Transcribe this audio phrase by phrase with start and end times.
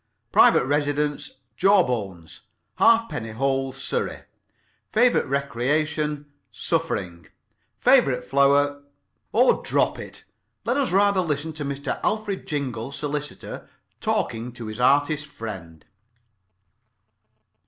[0.31, 2.41] Private residence, Jawbones,
[2.79, 4.21] Halfpenny Hole, Surrey.
[4.91, 7.27] Favorite recreation, suffering.
[7.77, 8.81] Favorite flower——
[9.31, 10.23] Oh, drop it!
[10.65, 11.99] Let us rather listen to Mr.
[12.03, 13.69] Alfred Jingle, solicitor,
[13.99, 15.85] talking to his artist friend.